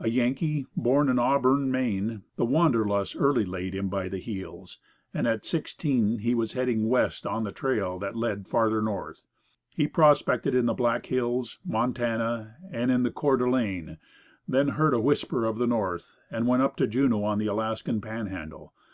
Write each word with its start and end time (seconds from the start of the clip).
A 0.00 0.10
Yankee, 0.10 0.66
born, 0.76 1.08
in 1.08 1.18
Auburn, 1.18 1.70
Maine, 1.70 2.24
the 2.36 2.44
Wanderlust 2.44 3.16
early 3.18 3.46
laid 3.46 3.74
him 3.74 3.88
by 3.88 4.06
the 4.06 4.18
heels, 4.18 4.78
and 5.14 5.26
at 5.26 5.46
sixteen 5.46 6.18
he 6.18 6.34
was 6.34 6.52
heading 6.52 6.90
west 6.90 7.26
on 7.26 7.44
the 7.44 7.52
trail 7.52 7.98
that 7.98 8.14
led 8.14 8.46
"farther 8.46 8.82
north." 8.82 9.24
He 9.74 9.86
prospected 9.88 10.54
in 10.54 10.66
the 10.66 10.74
Black 10.74 11.06
Hills, 11.06 11.58
Montana, 11.64 12.56
and 12.70 12.90
in 12.90 13.02
the 13.02 13.10
Coeur 13.10 13.38
d'Alene, 13.38 13.96
then 14.46 14.68
heard 14.68 14.92
a 14.92 15.00
whisper 15.00 15.46
of 15.46 15.56
the 15.56 15.66
North, 15.66 16.18
and 16.30 16.46
went 16.46 16.62
up 16.62 16.76
to 16.76 16.86
Juneau 16.86 17.24
on 17.24 17.38
the 17.38 17.46
Alaskan 17.46 18.02
Panhandle. 18.02 18.74